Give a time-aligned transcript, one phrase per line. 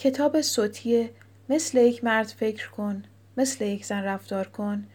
[0.00, 1.10] کتاب صوتی
[1.48, 3.02] مثل یک مرد فکر کن
[3.36, 4.86] مثل یک زن رفتار کن.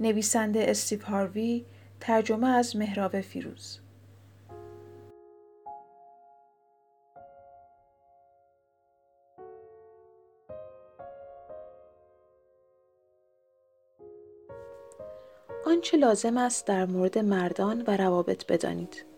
[0.00, 1.64] نویسنده استیو هاروی
[2.00, 3.78] ترجمه از مهراب فیروز.
[15.66, 19.11] آنچه لازم است در مورد مردان و روابط بدانید.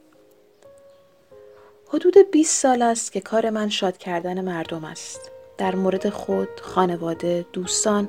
[1.94, 5.30] حدود 20 سال است که کار من شاد کردن مردم است.
[5.58, 8.08] در مورد خود، خانواده، دوستان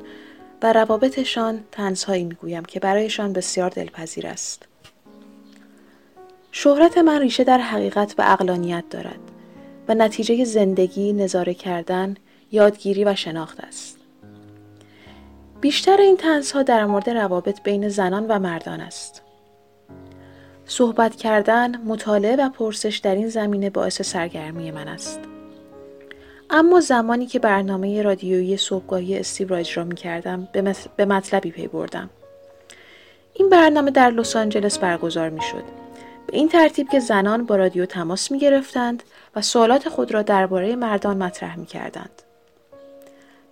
[0.62, 4.64] و روابطشان تنزهایی می‌گویم که برایشان بسیار دلپذیر است.
[6.52, 9.20] شهرت من ریشه در حقیقت و اقلانیت دارد
[9.88, 12.16] و نتیجه زندگی، نظاره کردن،
[12.52, 13.98] یادگیری و شناخت است.
[15.62, 19.22] بیشتر این تنزها در مورد روابط بین زنان و مردان است.
[20.66, 25.20] صحبت کردن، مطالعه و پرسش در این زمینه باعث سرگرمی من است.
[26.50, 30.48] اما زمانی که برنامه رادیویی صبحگاهی استیو را اجرا می کردم
[30.96, 32.10] به مطلبی پی بردم.
[33.34, 35.64] این برنامه در لس آنجلس برگزار می شد.
[36.28, 39.04] به این ترتیب که زنان با رادیو تماس می گرفتند
[39.36, 42.22] و سوالات خود را درباره مردان مطرح می کردند.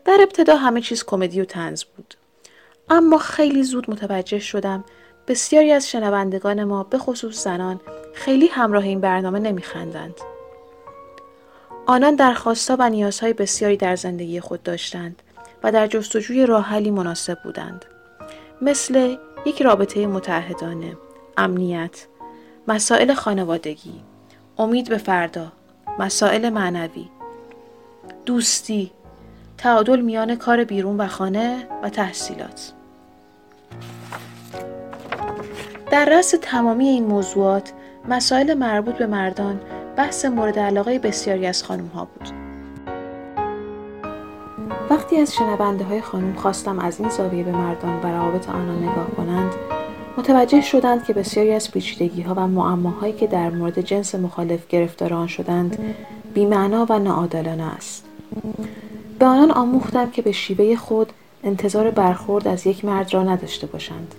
[0.05, 2.15] در ابتدا همه چیز کمدی و تنز بود.
[2.89, 4.83] اما خیلی زود متوجه شدم
[5.27, 7.79] بسیاری از شنوندگان ما به خصوص زنان
[8.13, 10.15] خیلی همراه این برنامه نمیخندند.
[11.85, 15.21] آنان درخواستها و نیازهای بسیاری در زندگی خود داشتند
[15.63, 17.85] و در جستجوی راه حلی مناسب بودند.
[18.61, 20.97] مثل یک رابطه متحدانه،
[21.37, 22.07] امنیت،
[22.67, 24.01] مسائل خانوادگی،
[24.57, 25.51] امید به فردا،
[25.99, 27.09] مسائل معنوی،
[28.25, 28.91] دوستی،
[29.57, 32.73] تعادل میان کار بیرون و خانه و تحصیلات.
[35.93, 37.73] در رأس تمامی این موضوعات
[38.09, 39.59] مسائل مربوط به مردان
[39.95, 42.29] بحث مورد علاقه بسیاری از خانم ها بود.
[44.89, 49.11] وقتی از شنونده های خانم خواستم از این زاویه به مردان و روابط آنان نگاه
[49.17, 49.51] کنند
[50.17, 55.13] متوجه شدند که بسیاری از پیچیدگی ها و معماهایی که در مورد جنس مخالف گرفتار
[55.13, 55.95] آن شدند
[56.33, 58.05] بیمعنا و ناعادلانه است
[59.19, 64.15] به آنان آموختم که به شیوه خود انتظار برخورد از یک مرد را نداشته باشند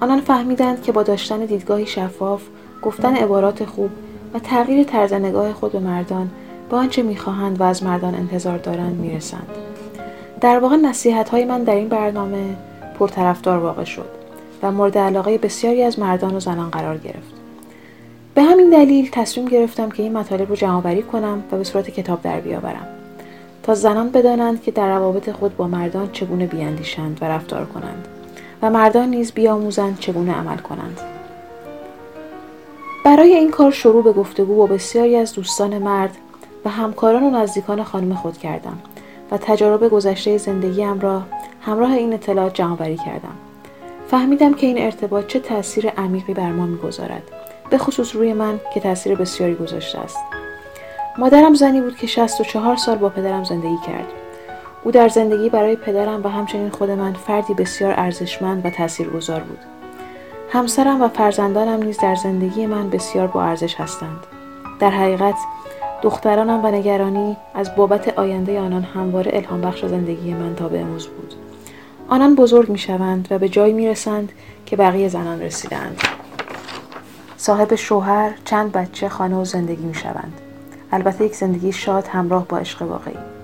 [0.00, 2.42] آنان فهمیدند که با داشتن دیدگاهی شفاف
[2.82, 3.90] گفتن عبارات خوب
[4.34, 6.30] و تغییر طرز نگاه خود به مردان
[6.70, 9.48] به آنچه می‌خواهند و از مردان انتظار دارند می‌رسند.
[10.40, 12.56] در واقع نصیحت های من در این برنامه
[12.98, 14.08] پرطرفدار واقع شد
[14.62, 17.32] و مورد علاقه بسیاری از مردان و زنان قرار گرفت.
[18.34, 22.22] به همین دلیل تصمیم گرفتم که این مطالب رو جمع کنم و به صورت کتاب
[22.22, 22.86] در بیاورم
[23.62, 28.08] تا زنان بدانند که در روابط خود با مردان چگونه بیاندیشند و رفتار کنند.
[28.62, 31.00] و مردان نیز بیاموزند چگونه عمل کنند.
[33.04, 36.16] برای این کار شروع به گفتگو با بسیاری از دوستان مرد
[36.64, 38.78] و همکاران و نزدیکان خانم خود کردم
[39.30, 41.22] و تجارب گذشته زندگیم را
[41.62, 43.34] همراه این اطلاعات جمعآوری کردم.
[44.10, 47.22] فهمیدم که این ارتباط چه تاثیر عمیقی بر ما می‌گذارد
[47.70, 50.18] به خصوص روی من که تاثیر بسیاری گذاشته است.
[51.18, 54.06] مادرم زنی بود که 64 سال با پدرم زندگی کرد.
[54.88, 59.58] او در زندگی برای پدرم و همچنین خود من فردی بسیار ارزشمند و تاثیرگذار بود.
[60.52, 64.26] همسرم و فرزندانم نیز در زندگی من بسیار با ارزش هستند.
[64.80, 65.34] در حقیقت
[66.02, 71.06] دخترانم و نگرانی از بابت آینده آنان همواره الهام بخش زندگی من تا به امروز
[71.06, 71.34] بود.
[72.08, 74.32] آنان بزرگ می شوند و به جایی می رسند
[74.66, 76.00] که بقیه زنان رسیدند
[77.36, 80.40] صاحب شوهر چند بچه خانه و زندگی می شوند
[80.92, 83.37] البته یک زندگی شاد همراه با عشق واقعی.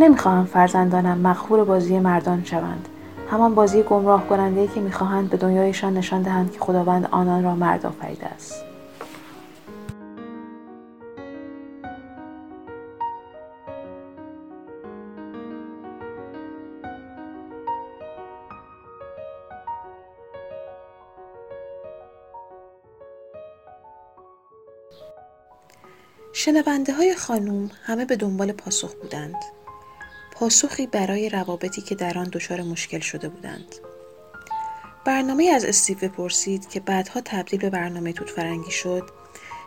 [0.00, 2.88] نمی‌خواهم فرزندانم مخهور بازی مردان شوند
[3.30, 7.86] همان بازی گمراه کننده که می‌خواهند به دنیایشان نشان دهند که خداوند آنان را مرد
[7.86, 8.64] آفریده است
[26.32, 29.59] شنونده های خانوم همه به دنبال پاسخ بودند.
[30.40, 33.74] پاسخی برای روابطی که در آن دچار مشکل شده بودند.
[35.04, 39.10] برنامه از استیو بپرسید که بعدها تبدیل به برنامه توت فرنگی شد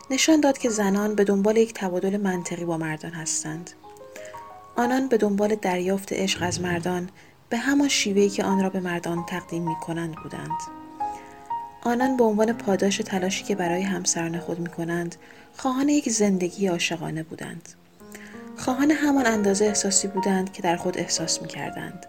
[0.09, 3.71] نشان داد که زنان به دنبال یک تبادل منطقی با مردان هستند.
[4.75, 7.09] آنان به دنبال دریافت عشق از مردان
[7.49, 10.59] به همان شیوهی که آن را به مردان تقدیم می کنند بودند.
[11.83, 15.15] آنان به عنوان پاداش تلاشی که برای همسران خود می کنند
[15.57, 17.82] خواهان یک زندگی عاشقانه بودند.
[18.57, 22.05] خواهان همان اندازه احساسی بودند که در خود احساس می کردند.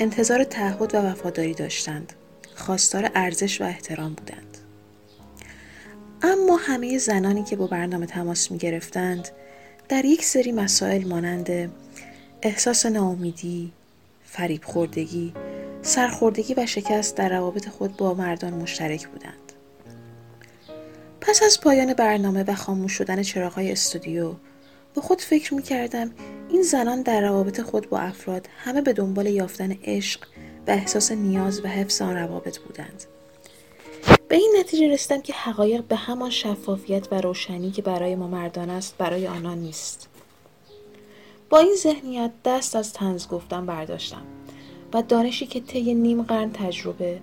[0.00, 2.12] انتظار تعهد و وفاداری داشتند.
[2.54, 4.58] خواستار ارزش و احترام بودند.
[6.22, 9.28] اما همه زنانی که با برنامه تماس می گرفتند
[9.88, 11.72] در یک سری مسائل مانند
[12.42, 13.72] احساس ناامیدی،
[14.24, 15.34] فریب خوردگی،
[15.82, 19.52] سرخوردگی و شکست در روابط خود با مردان مشترک بودند.
[21.20, 24.34] پس از پایان برنامه و خاموش شدن چراغهای استودیو
[24.98, 26.10] به خود فکر می کردم
[26.50, 30.20] این زنان در روابط خود با افراد همه به دنبال یافتن عشق
[30.66, 33.04] و احساس نیاز و حفظ آن روابط بودند.
[34.28, 38.70] به این نتیجه رسیدم که حقایق به همان شفافیت و روشنی که برای ما مردان
[38.70, 40.08] است برای آنان نیست.
[41.50, 44.22] با این ذهنیت دست از تنز گفتم برداشتم
[44.94, 47.20] و دانشی که طی نیم قرن تجربه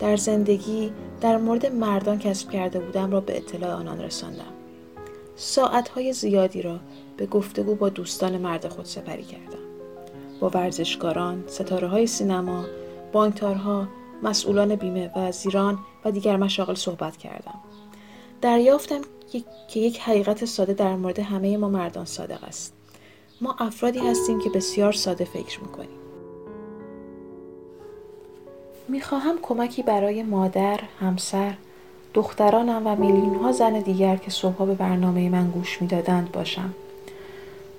[0.00, 4.52] در زندگی در مورد مردان کسب کرده بودم را به اطلاع آنان رساندم.
[5.36, 6.80] ساعتهای زیادی را
[7.16, 9.58] به گفتگو با دوستان مرد خود سپری کردم.
[10.40, 12.64] با ورزشکاران، ستاره های سینما،
[13.12, 13.88] بانکدارها،
[14.22, 17.54] مسئولان بیمه و زیران و دیگر مشاغل صحبت کردم.
[18.40, 19.00] دریافتم
[19.68, 22.72] که یک حقیقت ساده در مورد همه ما مردان صادق است.
[23.40, 25.98] ما افرادی هستیم که بسیار ساده فکر می‌کنیم.
[28.88, 31.54] می‌خواهم کمکی برای مادر، همسر،
[32.14, 36.74] دخترانم و میلیون ها زن دیگر که صبحها به برنامه من گوش می‌دادند باشم.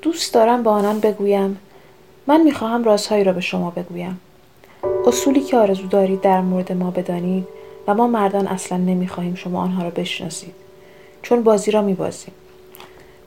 [0.07, 1.57] دوست دارم با آنان بگویم.
[2.27, 4.19] من می‌خواهم رازهایی را به شما بگویم.
[5.07, 7.47] اصولی که آرزو دارید در مورد ما بدانید
[7.87, 10.53] و ما مردان اصلا نمی‌خواهیم شما آنها را بشناسید.
[11.21, 12.33] چون بازی را میبازیم.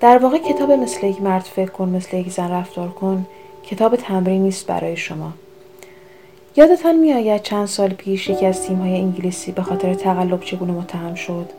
[0.00, 3.26] در واقع کتاب مثل یک مرد فکر کن مثل یک زن رفتار کن.
[3.64, 5.32] کتاب تمرین نیست برای شما.
[6.56, 11.50] یادتان میآید چند سال پیش یکی از تیمهای انگلیسی به خاطر تقلب چگونه متهم شد.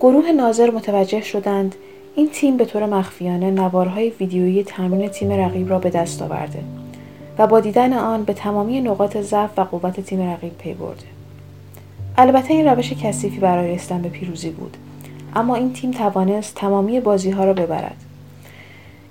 [0.00, 1.74] گروه ناظر متوجه شدند
[2.16, 6.58] این تیم به طور مخفیانه نوارهای ویدیویی تمرین تیم رقیب را به دست آورده
[7.38, 11.02] و با دیدن آن به تمامی نقاط ضعف و قوت تیم رقیب پی برده.
[12.18, 14.76] البته این روش کثیفی برای رسیدن به پیروزی بود
[15.34, 17.96] اما این تیم توانست تمامی بازی ها را ببرد.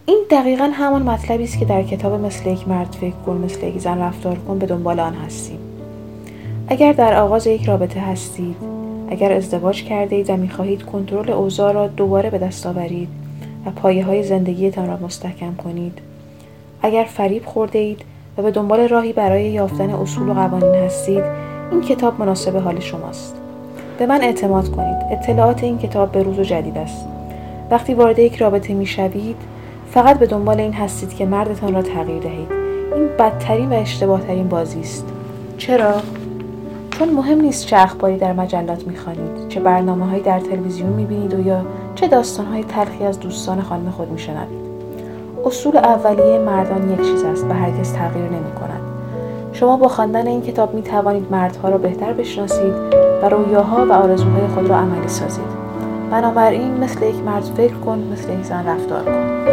[0.06, 3.80] این دقیقا همان مطلبی است که در کتاب مثل یک مرد فکر کن مثل یک
[3.80, 5.60] زن رفتار کن به دنبال آن هستیم.
[6.68, 11.88] اگر در آغاز یک رابطه هستید اگر ازدواج کرده اید و می‌خواهید کنترل اوضاع را
[11.88, 13.10] دوباره به دست آورید
[13.66, 16.00] و پایه های زندگیتان را مستحکم کنید.
[16.81, 18.02] اگر فریب خورده اید
[18.38, 21.24] و به دنبال راهی برای یافتن اصول و قوانین هستید
[21.72, 23.36] این کتاب مناسب حال شماست.
[24.00, 24.98] به من اعتماد کنید.
[25.12, 27.07] اطلاعات این کتاب به روز و جدید است.
[27.72, 29.36] وقتی وارد یک رابطه می‌شوید
[29.92, 32.52] فقط به دنبال این هستید که مردتان را تغییر دهید.
[32.96, 35.06] این بدترین و اشتباهترین بازی است.
[35.57, 35.94] چرا؟
[37.00, 41.47] چون مهم نیست چه اخباری در مجلات می‌خوانید چه برنامه هایی در تلویزیون می‌بینید و
[41.47, 41.65] یا
[41.95, 44.65] چه داستان های تلخی از دوستان خانم خود میشنوید
[45.45, 48.81] اصول اولیه مردان یک چیز است و هرگز تغییر نمی کند.
[49.53, 52.74] شما با خواندن این کتاب می توانید مردها را بهتر بشناسید
[53.24, 55.56] و رویاها و آرزوهای خود را عملی سازید.
[56.12, 59.45] بنابراین مثل یک مرد فکر کن مثل یک زن رفتار کن.